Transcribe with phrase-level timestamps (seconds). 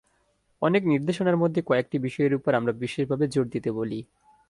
[0.61, 3.99] অনেক নির্দেশনার মধ্যে কয়েকটি বিষয়ের ওপর আমরা বিশেষভাবে জোর দিতে বলি।